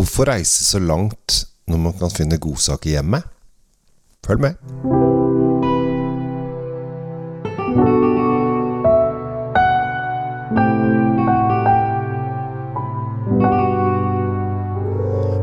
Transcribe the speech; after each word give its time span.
Hvorfor 0.00 0.24
reise 0.24 0.64
så 0.64 0.78
langt 0.78 1.46
når 1.68 1.76
man 1.76 1.92
kan 1.92 2.10
finne 2.10 2.38
godsaker 2.40 2.90
hjemme? 2.90 3.18
Følg 4.24 4.40
med. 4.40 4.54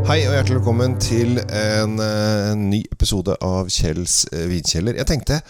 Hei 0.07 0.23
og 0.25 0.33
hjertelig 0.33 0.57
velkommen 0.57 0.97
til 0.97 1.37
en, 1.37 1.99
en 2.01 2.65
ny 2.71 2.81
episode 2.91 3.37
av 3.37 3.69
Kjells 3.69 4.23
eh, 4.31 4.47
vinkjeller. 4.49 4.97
Jeg 4.97 5.11
tenkte 5.11 5.41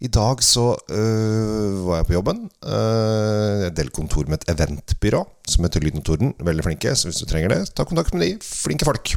i 0.00 0.08
dag 0.12 0.42
så 0.44 0.74
øh, 0.92 1.86
var 1.86 1.96
jeg 1.96 2.06
på 2.06 2.12
jobben. 2.12 2.50
Øh, 2.64 3.62
jeg 3.64 3.72
delte 3.76 3.94
kontor 3.96 4.28
med 4.28 4.38
et 4.38 4.50
eventbyrå 4.52 5.22
som 5.48 5.64
heter 5.64 6.00
Torden. 6.04 6.34
Veldig 6.40 6.64
flinke, 6.64 6.94
så 6.94 7.08
hvis 7.08 7.20
du 7.22 7.26
trenger 7.26 7.48
det, 7.54 7.74
ta 7.74 7.84
kontakt 7.84 8.14
med 8.14 8.26
de. 8.26 8.38
Flinke 8.42 8.84
folk. 8.84 9.16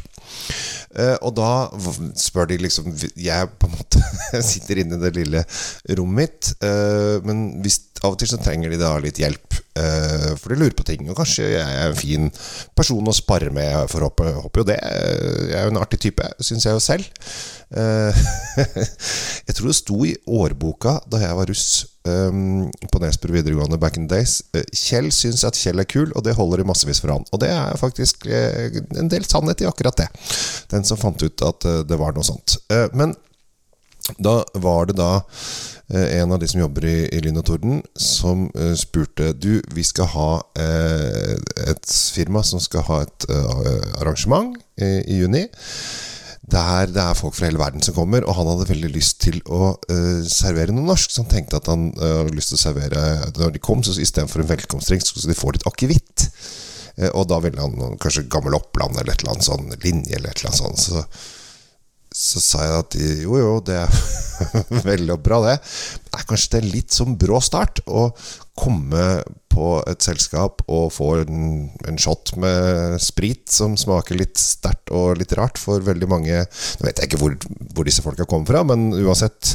Uh, 0.90 1.14
og 1.22 1.36
da 1.38 1.50
spør 2.18 2.48
de 2.50 2.56
liksom 2.58 2.88
Jeg 3.14 3.46
på 3.62 3.68
en 3.68 3.76
måte 3.76 4.00
sitter 4.50 4.80
inne 4.82 4.98
i 4.98 5.02
det 5.04 5.12
lille 5.20 5.44
rommet 5.94 6.18
mitt, 6.20 6.48
uh, 6.66 7.22
men 7.22 7.62
hvis, 7.62 7.78
av 8.02 8.16
og 8.16 8.18
til 8.18 8.28
så 8.32 8.40
trenger 8.42 8.72
de 8.72 8.80
da 8.80 8.90
litt 9.00 9.20
hjelp. 9.22 9.54
Uh, 9.78 10.34
for 10.34 10.50
de 10.50 10.58
lurer 10.58 10.74
på 10.76 10.84
ting. 10.88 11.06
Og 11.08 11.16
kanskje 11.16 11.52
jeg 11.52 11.62
er 11.62 11.86
en 11.86 11.98
fin 11.98 12.26
person 12.76 13.06
å 13.06 13.14
spare 13.14 13.52
med, 13.54 13.86
for 13.92 14.02
å 14.02 14.10
håpe, 14.10 14.32
håper 14.40 14.64
jo 14.64 14.66
det. 14.72 14.80
Jeg 15.52 15.56
er 15.60 15.68
jo 15.68 15.74
en 15.76 15.80
artig 15.80 16.02
type, 16.08 16.26
syns 16.42 16.66
jeg 16.66 16.76
jo 16.76 16.82
selv. 16.82 17.06
Jeg 19.46 19.54
tror 19.54 19.70
det 19.70 19.76
sto 19.78 20.00
i 20.02 20.16
årboka 20.26 20.96
da 21.06 21.20
jeg 21.22 21.36
var 21.38 21.46
russ 21.46 21.68
um, 22.08 22.68
på 22.92 23.00
Nesbru 23.02 23.32
videregående 23.34 23.78
back 23.80 23.96
in 23.96 24.08
the 24.08 24.20
days. 24.20 24.40
Uh, 24.56 24.62
Kjell 24.72 25.10
syns 25.14 25.44
at 25.46 25.58
Kjell 25.58 25.82
er 25.82 25.88
kul, 25.88 26.12
og 26.14 26.24
det 26.26 26.36
holder 26.38 26.62
i 26.62 26.68
massevis 26.68 27.02
for 27.02 27.14
han. 27.14 27.26
Og 27.32 27.42
det 27.42 27.50
er 27.54 27.80
faktisk 27.80 28.28
en 28.30 29.10
del 29.12 29.26
sannhet 29.28 29.64
i 29.64 29.68
akkurat 29.70 29.98
det. 30.00 30.10
Den 30.72 30.86
som 30.86 31.00
fant 31.00 31.22
ut 31.22 31.46
at 31.46 31.66
det 31.88 31.98
var 32.00 32.16
noe 32.16 32.26
sånt. 32.26 32.58
men 32.96 33.14
da 34.18 34.44
var 34.54 34.86
det 34.86 34.96
da 34.98 35.22
eh, 35.94 36.20
en 36.20 36.32
av 36.32 36.40
de 36.40 36.48
som 36.48 36.60
jobber 36.60 36.86
i, 36.88 36.96
i 37.12 37.20
Lyn 37.24 37.40
og 37.40 37.46
Torden, 37.46 37.82
som 37.94 38.48
uh, 38.56 38.72
spurte 38.78 39.32
Du, 39.36 39.60
vi 39.74 39.84
skal 39.86 40.10
ha 40.14 40.30
uh, 40.40 41.34
et 41.70 41.92
firma 42.14 42.42
som 42.46 42.62
skal 42.62 42.86
ha 42.88 43.02
et 43.04 43.28
uh, 43.30 44.00
arrangement 44.00 44.56
i, 44.80 45.20
juni. 45.20 45.46
Der 46.40 46.88
det 46.88 47.02
er 47.02 47.18
folk 47.18 47.34
fra 47.36 47.46
hele 47.46 47.60
verden 47.60 47.82
som 47.84 47.94
kommer, 47.94 48.24
og 48.24 48.34
han 48.38 48.48
hadde 48.48 48.70
veldig 48.70 48.90
lyst 48.94 49.20
til 49.22 49.36
å 49.44 49.74
servere 50.26 50.72
noe 50.72 50.88
norsk. 50.88 51.12
Så 51.12 51.22
han 51.22 51.30
tenkte 51.30 51.60
at 51.60 51.68
han 51.70 51.90
hadde 52.00 52.32
lyst 52.34 52.54
til 52.54 52.58
å 52.58 52.62
servere 52.64 53.02
Når 53.36 53.52
de 53.54 53.62
kom, 53.62 53.84
så 53.84 53.92
istedenfor 54.00 54.42
en 54.42 54.50
velkomstdrink, 54.54 55.04
skulle 55.04 55.34
de 55.34 55.38
få 55.38 55.52
litt 55.54 55.68
akevitt. 55.68 56.30
og 57.12 57.28
da 57.30 57.38
ville 57.44 57.60
han 57.60 57.98
kanskje 58.00 58.26
Gammel 58.32 58.56
Oppland 58.56 58.98
eller 58.98 59.12
et 59.12 59.22
eller 59.22 59.36
annet 59.36 59.46
sånn 59.46 59.70
linje 59.84 60.16
eller 60.16 60.32
et 60.32 60.40
eller 60.40 60.50
annet 60.50 60.64
sånt. 60.64 60.80
Så 60.88 61.04
så 62.10 62.40
sa 62.42 62.64
jeg 62.64 62.78
at 62.82 62.96
jo, 63.22 63.36
jo, 63.38 63.50
det 63.62 63.76
er 63.84 63.90
veldig 64.90 65.16
bra, 65.22 65.38
det. 65.46 65.56
Men 66.08 66.18
er 66.18 66.26
kanskje 66.26 66.56
det 66.56 66.60
er 66.60 66.72
litt 66.72 66.96
sånn 66.96 67.14
brå 67.20 67.38
start 67.44 67.84
å 67.86 68.08
komme 68.58 69.04
på 69.60 69.70
et 69.90 70.04
selskap 70.04 70.62
og 70.72 70.88
få 70.94 71.10
en, 71.20 71.68
en, 71.88 71.98
shot 72.00 72.32
med 72.40 72.96
sprit 73.02 73.44
som 73.52 73.76
smaker 73.80 74.16
litt 74.16 74.40
sterkt 74.40 74.92
og 74.96 75.20
litt 75.20 75.34
rart 75.36 75.60
for 75.60 75.84
veldig 75.84 76.08
mange 76.08 76.38
Nå 76.40 76.86
vet 76.86 77.00
jeg 77.02 77.10
ikke 77.10 77.20
hvor, 77.20 77.36
hvor 77.74 77.88
disse 77.88 78.04
folka 78.04 78.26
kommer 78.28 78.48
fra, 78.48 78.64
men 78.64 78.90
uansett 78.96 79.52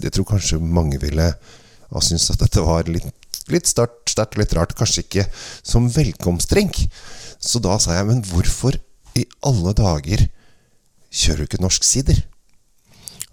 Jeg 0.00 0.14
tror 0.14 0.28
kanskje 0.34 0.60
mange 0.62 1.00
ville 1.02 1.28
ha 1.34 2.02
syntes 2.02 2.32
at 2.32 2.40
dette 2.42 2.64
var 2.64 2.88
litt, 2.90 3.10
litt 3.52 3.68
sterkt 3.70 4.16
og 4.18 4.38
litt 4.40 4.54
rart. 4.56 4.74
Kanskje 4.78 5.04
ikke 5.04 5.24
som 5.62 5.86
velkomstdrink. 5.92 6.80
Så 7.38 7.60
da 7.62 7.76
sa 7.82 7.98
jeg, 7.98 8.08
men 8.08 8.22
hvorfor 8.26 8.76
i 9.14 9.26
alle 9.46 9.74
dager 9.78 10.24
kjører 11.14 11.44
du 11.44 11.46
ikke 11.46 11.62
norsk 11.62 11.86
sider? 11.86 12.18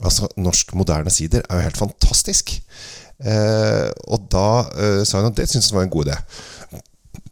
Altså, 0.02 0.30
norsk 0.38 0.74
moderne 0.78 1.14
sider 1.14 1.46
er 1.48 1.62
jo 1.62 1.68
helt 1.70 1.80
fantastisk. 1.80 2.54
Eh, 3.22 3.88
og 4.10 4.26
da 4.34 4.48
eh, 4.74 5.02
sa 5.06 5.22
hun 5.22 5.30
at 5.30 5.38
det 5.38 5.48
syntes 5.50 5.70
hun 5.72 5.82
var 5.82 5.88
en 5.88 5.94
god 5.94 6.10
idé. 6.10 6.18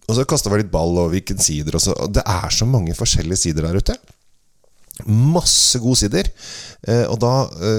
Og 0.10 0.16
så 0.18 0.26
kasta 0.30 0.52
vi 0.52 0.62
litt 0.62 0.72
ball 0.74 0.96
over 0.98 1.14
hvilken 1.14 1.42
sider. 1.42 1.78
Og 1.78 1.90
og 1.96 2.14
det 2.14 2.24
er 2.26 2.50
så 2.54 2.68
mange 2.70 2.96
forskjellige 2.98 3.44
sider 3.46 3.68
der 3.68 3.82
ute. 3.82 3.98
Masse 5.06 5.80
gode 5.80 6.02
sider. 6.02 6.30
Eh, 6.88 7.06
og 7.08 7.20
da, 7.22 7.34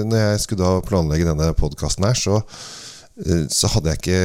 når 0.07 0.23
jeg 0.23 0.45
skulle 0.45 0.63
da 0.63 0.85
planlegge 0.85 1.27
denne 1.27 1.51
podkasten 1.57 2.07
her, 2.07 2.17
så 2.17 2.41
så 3.51 3.67
hadde 3.73 3.91
jeg 3.91 3.99
ikke 3.99 4.19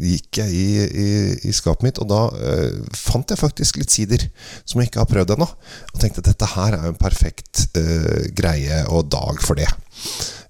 gikk 0.00 0.38
jeg 0.40 0.54
i, 0.56 0.68
i, 0.84 1.08
i 1.50 1.52
skapet 1.54 1.84
mitt, 1.84 1.98
og 2.00 2.08
da 2.08 2.22
uh, 2.32 2.78
fant 2.96 3.30
jeg 3.30 3.40
faktisk 3.40 3.78
litt 3.78 3.92
sider 3.92 4.24
som 4.64 4.80
jeg 4.80 4.88
ikke 4.88 5.02
har 5.02 5.10
prøvd 5.10 5.34
ennå. 5.36 5.48
Og 5.92 6.00
tenkte 6.00 6.24
at 6.24 6.30
dette 6.32 6.48
her 6.54 6.74
er 6.74 6.86
jo 6.86 6.94
en 6.94 7.02
perfekt 7.02 7.66
uh, 7.76 8.24
greie 8.36 8.80
og 8.88 9.10
dag 9.12 9.42
for 9.44 9.60
det. 9.60 9.68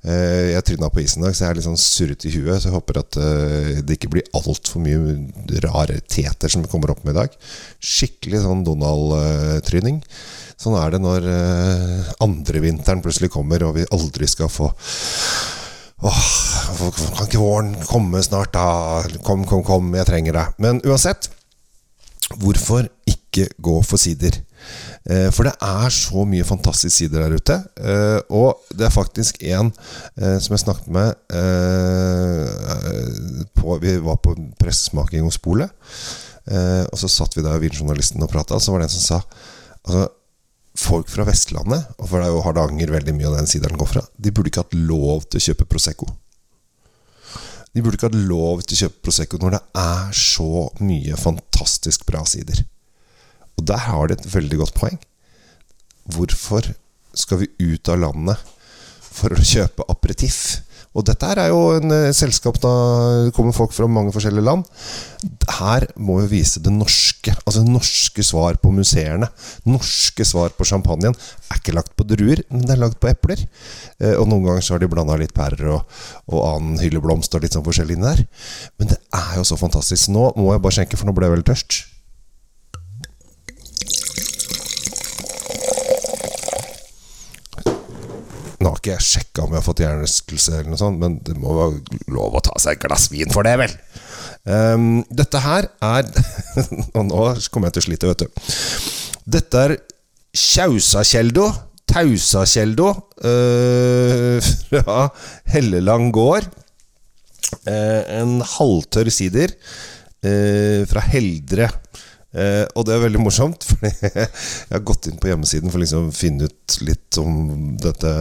Uh, 0.05 0.55
jeg 0.55 0.65
tryna 0.69 0.93
på 0.93 1.03
isen 1.03 1.25
i 1.25 1.27
dag, 1.27 1.35
så 1.35 1.45
jeg 1.45 1.51
er 1.51 1.59
litt 1.59 1.67
sånn 1.67 1.83
surrete 1.83 2.31
i 2.31 2.35
huet. 2.37 2.63
Så 2.63 2.71
jeg 2.71 2.77
håper 2.77 3.03
at 3.03 3.19
det 3.83 3.99
ikke 3.99 4.13
blir 4.15 4.31
altfor 4.39 4.85
mye 4.85 5.59
rare 5.67 5.99
teter 6.07 6.53
som 6.53 6.65
kommer 6.71 6.95
opp 6.95 7.03
med 7.03 7.17
i 7.17 7.25
dag. 7.25 7.37
Skikkelig 7.83 8.45
sånn 8.47 8.63
Donald-tryning. 8.69 9.99
Sånn 10.63 10.79
er 10.79 10.95
det 10.95 11.03
når 11.03 11.27
andre 12.23 12.63
vinteren 12.63 13.03
plutselig 13.05 13.33
kommer, 13.35 13.67
og 13.67 13.75
vi 13.81 13.89
aldri 13.93 14.31
skal 14.31 14.53
få 14.53 14.71
Åh, 16.03 16.25
kan 17.15 17.29
ikke 17.29 17.43
våren 17.43 17.75
komme 17.87 18.23
snart, 18.25 18.55
da? 18.57 19.05
Kom, 19.25 19.45
kom, 19.49 19.63
kom, 19.67 19.93
jeg 19.95 20.09
trenger 20.09 20.37
deg. 20.37 20.59
Men 20.63 20.83
uansett, 20.85 21.31
hvorfor 22.41 22.89
ikke 23.09 23.49
gå 23.63 23.79
for 23.87 24.01
sider? 24.01 24.41
Eh, 25.05 25.29
for 25.35 25.45
det 25.45 25.55
er 25.61 25.93
så 25.93 26.25
mye 26.29 26.47
fantastisk 26.49 26.97
sider 26.97 27.25
der 27.25 27.37
ute. 27.37 27.59
Eh, 27.77 28.21
og 28.33 28.65
det 28.73 28.89
er 28.89 28.95
faktisk 28.95 29.43
en 29.45 29.71
eh, 30.17 30.39
som 30.41 30.57
jeg 30.57 30.65
snakket 30.65 30.89
med 30.89 31.15
på, 33.55 33.79
Vi 33.81 33.97
var 34.05 34.21
på 34.23 34.35
pressesmaking 34.61 35.25
hos 35.25 35.39
Polet. 35.39 35.71
og 36.93 36.99
så 37.01 37.09
satt 37.09 37.37
vi 37.37 37.43
der, 37.43 37.59
vinjournalisten, 37.59 38.23
og 38.23 38.29
prata, 38.29 38.55
og 38.55 38.61
så 38.61 38.73
var 38.73 38.83
det 38.83 38.91
en 38.91 38.93
som 38.93 39.05
sa 39.05 39.21
altså, 39.87 40.09
folk 40.79 41.09
fra 41.11 41.27
Vestlandet, 41.29 41.87
og 41.99 42.09
for 42.09 42.19
det 42.19 42.27
er 42.27 42.35
jo 42.35 42.43
Hardanger 42.45 42.93
veldig 42.97 43.15
mye 43.17 43.31
av 43.31 43.39
den 43.39 43.51
sideren 43.51 43.79
går 43.79 43.91
fra, 43.93 44.03
de 44.19 44.33
burde 44.35 44.51
ikke 44.51 44.65
hatt 44.65 44.77
lov 44.77 45.27
til 45.29 45.41
å 45.41 45.45
kjøpe 45.49 45.69
Prosecco. 45.71 46.09
De 47.75 47.83
burde 47.83 47.99
ikke 47.99 48.11
hatt 48.11 48.29
lov 48.31 48.63
til 48.63 48.77
å 48.77 48.81
kjøpe 48.85 49.03
Prosecco 49.07 49.41
når 49.43 49.57
det 49.57 49.63
er 49.83 50.19
så 50.19 50.69
mye 50.83 51.19
fantastisk 51.19 52.07
bra 52.07 52.23
sider. 52.29 52.63
Og 53.59 53.67
der 53.71 53.87
har 53.87 54.11
de 54.11 54.19
et 54.19 54.29
veldig 54.31 54.61
godt 54.63 54.77
poeng. 54.79 54.99
Hvorfor 56.11 56.73
skal 57.15 57.43
vi 57.43 57.51
ut 57.63 57.91
av 57.91 58.01
landet 58.03 58.55
for 59.03 59.35
å 59.35 59.47
kjøpe 59.47 59.87
aperitiff? 59.91 60.61
Og 60.95 61.05
dette 61.07 61.27
er 61.27 61.51
jo 61.51 61.61
en 61.75 61.91
uh, 61.91 62.15
selskap 62.15 62.61
da 62.63 62.73
kommer 63.35 63.55
folk 63.57 63.75
fra 63.75 63.89
mange 63.91 64.13
forskjellige 64.15 64.47
land. 64.47 64.67
Her 65.59 65.87
må 65.99 66.21
vi 66.23 66.39
vise 66.39 66.63
det 66.63 66.73
norske. 66.73 67.35
Altså 67.45 67.65
norske 67.67 68.25
svar 68.27 68.61
på 68.63 68.71
museerne. 68.75 69.29
Norske 69.67 70.27
svar 70.29 70.55
på 70.55 70.67
champagnen. 70.69 71.17
Er 71.51 71.59
ikke 71.59 71.75
lagt 71.75 71.95
på 71.99 72.07
druer, 72.09 72.45
men 72.51 72.67
det 72.67 72.77
er 72.77 72.83
lagt 72.85 73.01
på 73.03 73.11
epler. 73.11 73.43
Uh, 73.99 74.15
og 74.21 74.29
noen 74.31 74.47
ganger 74.47 74.67
så 74.67 74.77
har 74.77 74.85
de 74.85 74.91
blanda 74.93 75.19
litt 75.21 75.35
pærer 75.37 75.73
og, 75.75 75.99
og 76.31 76.47
annen 76.53 76.79
hylleblomst 76.83 77.35
og 77.35 77.47
litt 77.47 77.57
sånn 77.57 77.67
forskjellig 77.67 77.99
inni 77.99 78.11
der. 78.13 78.25
Men 78.79 78.95
det 78.95 79.01
er 79.19 79.35
jo 79.41 79.49
så 79.49 79.59
fantastisk. 79.61 80.13
Nå 80.15 80.31
må 80.39 80.55
jeg 80.55 80.65
bare 80.65 80.79
skjenke, 80.79 81.01
for 81.01 81.11
nå 81.11 81.17
ble 81.17 81.29
jeg 81.29 81.39
veldig 81.39 81.51
tørst. 81.51 81.83
Ikke 88.85 88.99
jeg 88.99 89.07
sjekka 89.09 89.45
om 89.47 89.55
jeg 89.55 89.63
har 89.63 89.65
fått 89.65 89.81
hjernerystelse, 89.81 90.59
eller 90.59 90.75
noe 90.75 90.81
sånt, 90.81 91.01
men 91.01 91.17
det 91.25 91.37
må 91.41 91.55
være 91.57 92.01
lov 92.13 92.37
å 92.37 92.43
ta 92.45 92.53
seg 92.61 92.77
et 92.77 92.85
glass 92.85 93.09
vin 93.13 93.33
for 93.33 93.47
det, 93.47 93.55
vel? 93.63 93.73
Um, 94.45 95.01
dette 95.09 95.41
her 95.41 95.71
er 95.81 96.05
Og 96.99 97.07
nå 97.09 97.21
kommer 97.49 97.71
jeg 97.71 97.79
til 97.79 97.81
å 97.81 97.87
slite, 97.87 98.11
vet 98.11 98.25
du. 98.27 98.43
Dette 99.37 99.63
er 99.63 99.75
Kjausakjeldo. 100.37 101.49
Tausakjeldo 101.89 102.91
uh, 103.25 104.53
fra 104.69 105.09
Helleland 105.55 106.13
gård. 106.17 106.51
Uh, 107.65 108.03
en 108.21 108.39
halvtørr 108.57 109.09
sider 109.15 109.53
uh, 109.55 110.85
fra 110.91 111.05
Heldre 111.09 111.71
Eh, 112.35 112.65
og 112.75 112.87
det 112.87 112.95
er 112.97 113.05
veldig 113.05 113.23
morsomt, 113.23 113.65
for 113.69 113.85
jeg 113.87 114.29
har 114.73 114.87
gått 114.87 115.09
inn 115.11 115.19
på 115.23 115.31
hjemmesiden 115.31 115.73
for 115.73 115.83
liksom 115.83 116.11
å 116.11 116.15
finne 116.15 116.49
ut 116.51 116.79
litt 116.87 117.21
om 117.23 117.77
dette, 117.81 118.15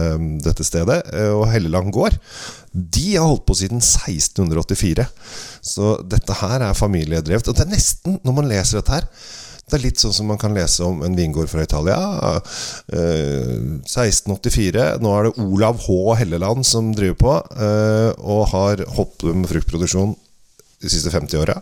dette 0.44 0.66
stedet. 0.66 1.00
Eh, 1.14 1.32
og 1.34 1.48
Helleland 1.52 1.94
gård, 1.94 2.18
de 2.72 3.08
har 3.16 3.26
holdt 3.26 3.46
på 3.48 3.58
siden 3.58 3.82
1684. 3.82 5.08
Så 5.64 5.96
dette 6.10 6.38
her 6.42 6.68
er 6.68 6.78
familiedrevet. 6.78 7.50
Og 7.50 7.58
det 7.58 7.66
er 7.66 7.74
nesten, 7.74 8.20
når 8.22 8.38
man 8.38 8.50
leser 8.50 8.80
dette 8.80 9.00
her 9.00 9.10
det 9.64 9.78
er 9.78 9.84
litt 9.86 10.00
sånn 10.00 10.12
som 10.12 10.26
man 10.28 10.40
kan 10.40 10.52
lese 10.52 10.84
om 10.84 11.00
en 11.06 11.14
vingård 11.16 11.48
fra 11.48 11.62
Italia. 11.64 11.96
Eh, 12.92 13.80
1684. 13.88 14.98
Nå 15.00 15.14
er 15.16 15.28
det 15.28 15.40
Olav 15.40 15.80
H. 15.86 15.96
Helleland 16.20 16.66
som 16.68 16.92
driver 16.92 17.16
på, 17.22 17.36
eh, 17.64 18.10
og 18.20 18.50
har 18.52 18.84
holdt 18.98 19.24
med 19.30 19.48
fruktproduksjon 19.48 20.12
de 20.84 20.92
siste 20.92 21.08
50 21.14 21.40
åra. 21.40 21.56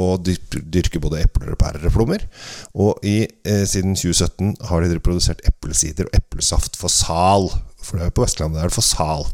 Og 0.00 0.26
dyrker 0.26 1.02
både 1.02 1.22
epler 1.24 1.52
og 1.54 1.60
pærer 1.60 1.86
og 1.88 1.94
plommer. 1.94 2.24
Og 2.74 2.98
i, 3.06 3.22
eh, 3.44 3.64
siden 3.68 3.96
2017 3.98 4.56
har 4.68 4.86
de 4.86 5.02
produsert 5.02 5.42
eplesider 5.48 6.08
og 6.08 6.16
eplesaft 6.16 6.78
for 6.80 6.92
sal. 6.92 7.50
For 7.80 7.96
det 7.96 8.06
er 8.06 8.10
jo 8.10 8.16
på 8.18 8.24
Vestlandet 8.26 8.60
er 8.60 8.70
det 8.70 8.76
for 8.76 8.86
sal. 8.86 9.26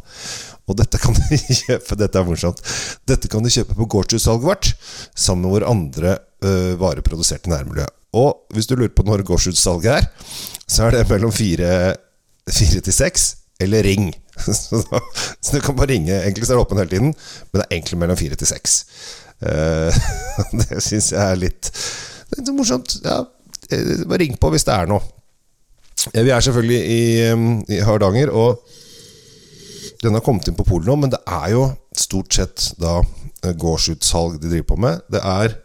Og 0.67 0.79
dette 0.79 0.99
kan 0.99 1.15
du 1.15 1.23
kjøpe 1.63 1.99
Dette 1.99 2.19
er 2.19 2.27
morsomt. 2.27 2.63
Dette 3.07 3.31
kan 3.31 3.45
du 3.45 3.53
kjøpe 3.53 3.77
på 3.79 3.89
gårdsutsalget 3.97 4.47
vårt 4.47 4.73
sammen 5.15 5.47
med 5.47 5.55
våre 5.55 5.71
andre 5.71 6.19
uh, 6.45 6.75
varer 6.81 7.07
produsert 7.07 7.47
i 7.47 7.55
nærmiljøet. 7.55 7.93
Og 8.17 8.47
hvis 8.55 8.69
du 8.69 8.77
lurer 8.77 8.95
på 8.97 9.05
når 9.07 9.27
gårdsutsalget 9.29 9.93
er, 9.93 10.07
så 10.67 10.87
er 10.87 10.97
det 10.97 11.09
mellom 11.11 11.33
fire, 11.35 11.95
fire 12.49 12.83
til 12.83 12.95
seks, 12.95 13.35
eller 13.61 13.87
ring. 13.87 14.11
Så, 14.47 14.83
så, 15.41 15.57
du 15.57 15.63
kan 15.65 15.77
bare 15.79 15.95
ringe. 15.95 16.13
Egentlig 16.13 16.45
så 16.45 16.53
er 16.53 16.59
det 16.59 16.65
åpen 16.67 16.77
hele 16.77 16.91
tiden, 16.91 17.15
men 17.17 17.57
det 17.57 17.63
er 17.65 17.71
egentlig 17.79 17.99
mellom 17.99 18.19
fire 18.21 18.37
til 18.37 18.51
seks. 18.51 18.75
Uh, 19.47 19.93
det 20.57 20.79
syns 20.81 21.11
jeg 21.13 21.21
er 21.21 21.37
litt, 21.37 21.69
litt 22.33 22.49
morsomt. 22.57 22.95
Ja, 23.05 23.19
eh, 23.69 24.07
bare 24.09 24.23
ring 24.23 24.39
på 24.41 24.49
hvis 24.55 24.65
det 24.65 24.73
er 24.73 24.89
noe. 24.89 25.05
Vi 26.15 26.31
er 26.33 26.41
selvfølgelig 26.41 26.79
i, 26.81 27.03
i 27.77 27.81
Hardanger, 27.85 28.33
og 28.33 28.63
den 30.01 30.17
har 30.17 30.25
kommet 30.25 30.49
inn 30.49 30.57
på 30.57 30.65
polet 30.65 30.89
nå, 30.89 30.97
men 31.03 31.13
det 31.13 31.21
er 31.29 31.51
jo 31.53 31.67
stort 31.97 32.33
sett 32.33 32.71
da 32.81 33.03
eh, 33.03 33.53
gårdsutsalg 33.53 34.39
de 34.41 34.55
driver 34.55 34.71
på 34.73 34.81
med. 34.87 35.05
Det 35.13 35.21
er 35.21 35.59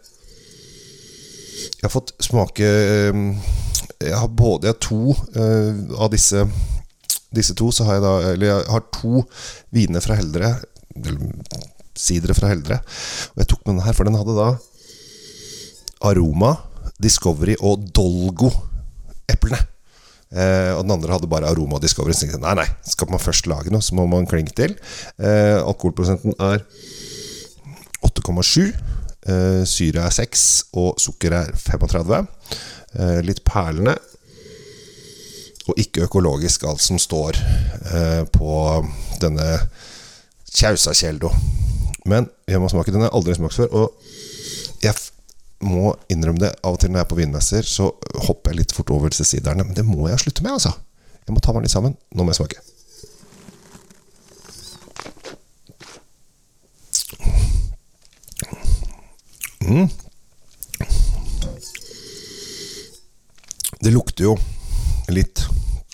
Jeg 1.72 1.86
har 1.86 1.94
fått 1.96 2.12
smake 2.20 2.68
Jeg 2.68 4.18
har 4.18 4.28
både 4.28 4.68
jeg 4.68 4.74
har 4.74 4.82
to 4.84 5.96
av 5.96 6.12
disse 6.12 6.44
disse 7.32 7.54
to, 7.56 7.70
så 7.72 7.86
har 7.88 7.98
jeg 7.98 8.04
da 8.04 8.14
Eller 8.32 8.50
jeg 8.50 8.68
har 8.72 8.84
to 8.92 9.24
viner 9.72 10.04
fra 10.04 10.18
Heldre. 10.18 10.52
Sidere 11.98 12.36
fra 12.36 12.52
Heldre. 12.52 12.80
Og 13.34 13.42
jeg 13.42 13.50
tok 13.52 13.64
med 13.66 13.76
den 13.76 13.84
her, 13.86 13.96
for 13.96 14.08
den 14.08 14.18
hadde 14.18 14.36
da 14.36 14.48
Aroma, 16.08 16.54
Discovery 17.02 17.56
og 17.60 17.84
Dolgo-eplene. 17.94 19.60
Eh, 20.32 20.72
og 20.72 20.86
den 20.86 20.94
andre 20.96 21.12
hadde 21.12 21.28
bare 21.30 21.50
Aroma 21.50 21.76
og 21.76 21.84
Discovery. 21.84 22.14
Så 22.16 22.28
jeg, 22.28 22.40
nei, 22.42 22.54
nei, 22.58 22.68
skal 22.88 23.10
man 23.12 23.22
først 23.22 23.48
lage 23.50 23.72
noe, 23.72 23.84
så 23.84 23.96
må 23.98 24.06
man 24.10 24.28
klinke 24.30 24.54
til. 24.56 24.76
Eh, 25.20 25.58
alkoholprosenten 25.60 26.36
er 26.40 26.64
8,7. 28.02 28.72
Eh, 29.22 29.62
syre 29.68 30.06
er 30.08 30.16
6, 30.16 30.46
og 30.80 30.96
sukker 31.00 31.36
er 31.42 31.52
35. 31.58 32.24
Eh, 32.98 33.20
litt 33.24 33.44
perlende 33.46 33.94
og 35.70 35.78
ikke 35.78 36.06
økologisk, 36.08 36.64
alt 36.66 36.82
som 36.82 36.98
står 36.98 37.38
eh, 37.38 38.22
på 38.34 38.54
denne 39.22 39.48
Kjausa-kjeldo. 40.52 41.30
Men 42.08 42.28
jeg 42.50 42.60
må 42.60 42.70
smake. 42.72 42.92
Den 42.94 43.04
jeg 43.06 43.14
aldri 43.14 43.36
smakt 43.38 43.58
før. 43.58 43.68
Og 43.78 43.86
jeg 44.82 44.94
må 45.62 45.92
innrømme 46.10 46.42
det, 46.42 46.52
av 46.66 46.74
og 46.74 46.80
til 46.82 46.90
når 46.90 47.02
jeg 47.02 47.06
er 47.06 47.12
på 47.12 47.20
vinmesser, 47.20 47.68
så 47.68 47.84
hopper 48.26 48.50
jeg 48.50 48.62
litt 48.62 48.74
fort 48.74 48.90
over 48.94 49.12
disse 49.12 49.26
siderne. 49.28 49.66
Men 49.66 49.76
det 49.78 49.86
må 49.86 50.08
jeg 50.10 50.22
slutte 50.24 50.44
med, 50.44 50.58
altså. 50.58 50.72
Jeg 51.22 51.32
må 51.36 51.42
ta 51.42 51.54
meg 51.54 51.62
litt 51.66 51.74
sammen. 51.74 51.94
Nå 52.10 52.26
må 52.26 52.34
jeg 52.34 52.42
smake. 52.42 52.58
Mm. 59.62 59.86
Det 63.82 63.90
lukter 63.90 64.24
jo 64.26 64.34
litt 65.14 65.44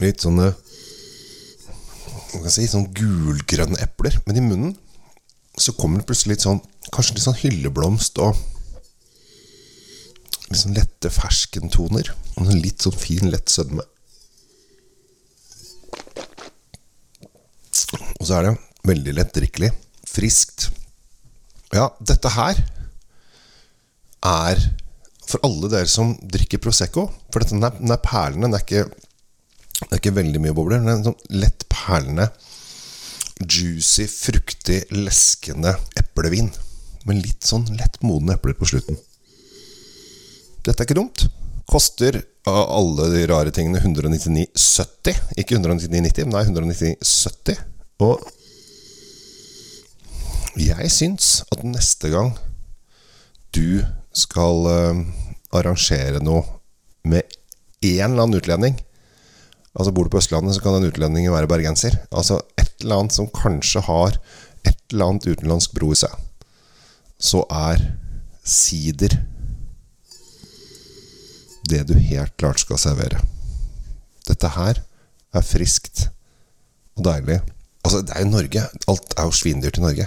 Litt 0.03 0.25
sånne 0.25 0.49
Hva 0.49 2.49
skal 2.49 2.49
jeg 2.49 2.55
si 2.55 2.71
Sånn 2.73 2.89
gulgrønne 2.97 3.79
epler. 3.85 4.17
Men 4.27 4.41
i 4.41 4.45
munnen 4.45 4.73
så 5.63 5.75
kommer 5.77 6.01
det 6.01 6.09
plutselig 6.09 6.37
litt 6.37 6.47
sånn 6.47 6.63
Kanskje 6.89 7.19
litt 7.19 7.27
sånn 7.27 7.37
hylleblomst 7.37 8.21
og 8.25 8.39
litt 10.49 10.61
sånn 10.63 10.77
lette 10.79 11.11
ferskentoner. 11.13 12.09
Og 12.41 12.49
litt 12.55 12.87
sånn 12.87 12.97
fin, 12.97 13.29
lett 13.29 13.53
sødme. 13.53 13.85
Og 18.17 18.25
så 18.25 18.39
er 18.39 18.49
det 18.49 18.55
veldig 18.89 19.15
lettdrikkelig. 19.19 19.71
Friskt. 20.09 20.71
Ja, 21.77 21.91
dette 22.01 22.33
her 22.33 22.63
er 24.25 24.65
for 25.29 25.45
alle 25.45 25.69
dere 25.69 25.93
som 25.93 26.17
drikker 26.25 26.65
Prosecco. 26.65 27.11
For 27.29 27.45
dette, 27.45 27.53
den, 27.53 27.69
er, 27.69 27.77
den 27.77 27.93
er 27.93 28.01
perlende. 28.01 28.49
Den 28.49 28.57
er 28.57 28.89
det 29.79 29.93
er 29.93 30.01
ikke 30.01 30.17
veldig 30.17 30.41
mye 30.43 30.57
bobler. 30.57 30.83
Det 30.83 30.95
er 30.95 31.05
sånn 31.07 31.39
lett 31.39 31.67
perlende, 31.71 32.29
juicy, 33.49 34.07
fruktig, 34.09 34.83
leskende 34.95 35.75
eplevin. 35.99 36.51
Med 37.09 37.23
litt 37.23 37.47
sånn 37.47 37.67
lett 37.79 38.01
modne 38.05 38.37
epler 38.37 38.57
på 38.59 38.69
slutten. 38.69 38.99
Dette 40.67 40.83
er 40.83 40.87
ikke 40.89 40.99
dumt. 40.99 41.25
Koster 41.69 42.21
av 42.49 42.65
alle 42.79 43.09
de 43.13 43.23
rare 43.29 43.53
tingene 43.55 43.81
199,70. 43.81 45.23
Ikke 45.41 45.57
199,90, 45.57 46.29
men 46.29 46.37
nei, 46.37 46.45
199,70. 46.49 47.63
Og 48.05 48.27
jeg 50.59 50.91
syns 50.91 51.43
at 51.55 51.65
neste 51.67 52.11
gang 52.13 52.33
du 53.55 53.81
skal 54.17 54.67
uh, 54.67 55.01
arrangere 55.55 56.21
noe 56.25 56.45
med 57.09 57.23
en 57.85 58.11
eller 58.11 58.25
annen 58.25 58.41
utlending 58.41 58.79
Altså 59.79 59.95
Bor 59.95 60.09
du 60.09 60.13
på 60.13 60.19
Østlandet, 60.19 60.57
så 60.57 60.63
kan 60.63 60.75
den 60.75 60.91
utlendingen 60.91 61.33
være 61.33 61.51
bergenser. 61.51 61.95
Altså 62.11 62.41
et 62.59 62.73
eller 62.83 63.05
annet 63.05 63.15
som 63.15 63.31
kanskje 63.31 63.85
har 63.87 64.19
et 64.67 64.81
eller 64.91 65.13
annet 65.13 65.29
utenlandsk 65.31 65.77
bro 65.79 65.93
i 65.95 66.01
seg. 66.01 66.15
Så 67.19 67.45
er 67.47 67.83
sider 68.49 69.15
det 71.69 71.85
du 71.89 71.95
helt 71.95 72.35
klart 72.41 72.63
skal 72.63 72.81
servere. 72.81 73.21
Dette 74.27 74.51
her 74.55 74.81
er 75.37 75.45
friskt 75.45 76.09
og 76.99 77.05
deilig. 77.07 77.39
Altså, 77.85 78.03
det 78.03 78.15
er 78.17 78.25
jo 78.25 78.33
Norge. 78.33 78.63
Alt 78.91 79.15
er 79.15 79.29
jo 79.29 79.37
svindyrt 79.37 79.79
i 79.79 79.85
Norge. 79.85 80.07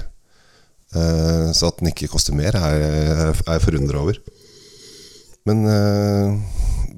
Uh, 0.91 1.51
så 1.55 1.69
at 1.69 1.79
den 1.79 1.91
ikke 1.91 2.09
koster 2.11 2.35
mer, 2.35 2.57
er, 2.57 3.31
jeg 3.31 3.63
forundra 3.63 4.01
over. 4.01 4.17
Men 5.47 5.63
uh, 5.65 6.35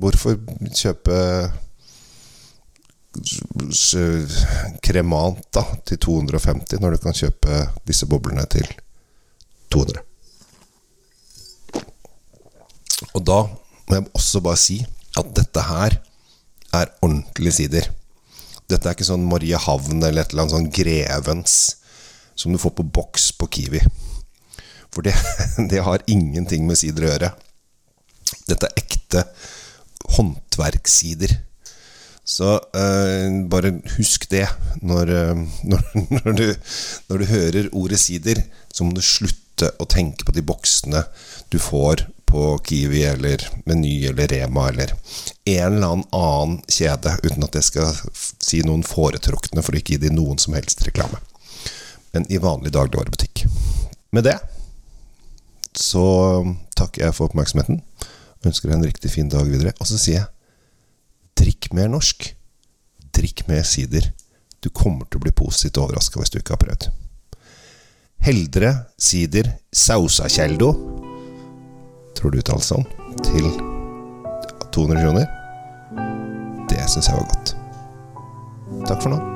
hvorfor 0.01 0.39
kjøpe 0.73 1.19
kremanta 4.83 5.63
til 5.85 5.99
250 6.01 6.81
når 6.81 6.95
du 6.95 7.03
kan 7.03 7.17
kjøpe 7.17 7.59
disse 7.87 8.07
boblene 8.09 8.45
til 8.49 8.65
200. 9.73 10.01
Og 13.13 13.21
da 13.27 13.39
må 13.45 13.99
jeg 13.99 14.09
også 14.17 14.41
bare 14.41 14.59
si 14.59 14.79
at 15.19 15.29
dette 15.37 15.61
her 15.67 15.99
er 16.73 16.91
ordentlige 17.05 17.57
sider. 17.59 17.89
Dette 18.69 18.89
er 18.89 18.95
ikke 18.95 19.05
sånn 19.05 19.27
Mariehavn 19.29 20.01
eller 20.01 20.23
et 20.23 20.33
eller 20.33 20.45
annet 20.45 20.55
sånn 20.55 20.71
Grevens 20.73 21.57
som 22.39 22.53
du 22.53 22.57
får 22.61 22.73
på 22.79 22.85
boks 22.95 23.29
på 23.37 23.49
Kiwi. 23.53 23.81
For 24.93 25.05
det, 25.05 25.13
det 25.71 25.83
har 25.85 26.05
ingenting 26.09 26.65
med 26.65 26.79
sider 26.79 27.05
å 27.05 27.11
gjøre. 27.11 27.33
Dette 28.49 28.69
er 28.69 28.81
ekte 28.81 29.25
håndverksider. 30.17 31.37
Så 32.23 32.55
uh, 32.55 33.47
bare 33.51 33.73
husk 33.97 34.29
det 34.31 34.47
når, 34.81 35.11
uh, 35.11 35.43
når, 35.71 35.85
når, 36.23 36.31
du, 36.39 36.45
når, 37.09 37.17
du, 37.17 37.25
hører 37.33 37.69
ordet 37.71 37.99
sider. 37.99 38.43
Så 38.73 38.87
må 38.87 38.95
du 38.95 39.03
slutte 39.03 39.73
å 39.79 39.87
tenke 39.89 40.25
på 40.25 40.35
de 40.35 40.43
boksene 40.45 41.03
du 41.53 41.59
får 41.61 42.07
på 42.33 42.55
Kiwi 42.65 43.03
eller 43.05 43.43
Meny 43.69 44.07
eller 44.09 44.31
Rema 44.31 44.69
eller 44.71 44.95
en 45.45 45.75
eller 45.75 45.91
annen 45.91 46.07
annen 46.17 46.55
kjede, 46.65 47.11
uten 47.21 47.45
at 47.45 47.59
jeg 47.59 47.67
skal 47.67 47.91
si 48.41 48.63
noen 48.65 48.81
foretrukne 48.87 49.61
for 49.61 49.75
å 49.75 49.77
ikke 49.77 49.93
gi 49.93 50.07
dem 50.07 50.17
noen 50.17 50.41
som 50.41 50.55
helst 50.57 50.81
reklame. 50.87 51.19
Men 52.15 52.25
i 52.33 52.41
vanlig 52.41 52.73
dagligvarebutikk. 52.73 53.45
Med 54.13 54.25
det 54.25 54.39
så 55.77 56.05
takker 56.77 57.05
jeg 57.07 57.17
for 57.17 57.29
oppmerksomheten. 57.29 57.81
Ønsker 58.45 58.69
deg 58.69 58.79
en 58.79 58.87
riktig 58.87 59.13
fin 59.13 59.29
dag 59.29 59.45
videre. 59.49 59.73
Og 59.79 59.89
så 59.89 59.97
sier 60.01 60.19
jeg 60.19 60.32
mer 61.75 61.89
norsk. 61.91 62.29
Drikk 63.13 63.45
mer 63.47 63.63
sider. 63.67 64.11
Du 64.63 64.69
kommer 64.69 65.05
til 65.09 65.19
å 65.19 65.25
bli 65.25 65.33
positivt 65.35 65.81
overraska 65.81 66.21
hvis 66.21 66.33
du 66.33 66.39
ikke 66.39 66.55
har 66.55 66.63
prøvd. 66.63 66.87
Heldre 68.23 68.71
sider 68.95 69.49
sausa 69.75 70.29
kjeldo, 70.31 70.71
tror 72.15 72.31
du 72.31 72.39
uttales 72.39 72.71
sånn, 72.71 72.87
til 73.19 73.49
200 74.71 75.03
kroner. 75.03 75.27
Det 76.71 76.87
syns 76.87 77.11
jeg 77.11 77.19
var 77.19 77.29
godt. 77.35 77.55
Takk 78.87 79.03
for 79.03 79.17
nå. 79.17 79.32